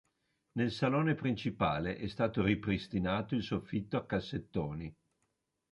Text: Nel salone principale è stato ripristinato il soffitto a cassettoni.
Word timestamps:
Nel 0.53 0.71
salone 0.71 1.13
principale 1.13 1.95
è 1.95 2.07
stato 2.07 2.41
ripristinato 2.41 3.35
il 3.35 3.43
soffitto 3.43 3.97
a 3.97 4.05
cassettoni. 4.07 4.91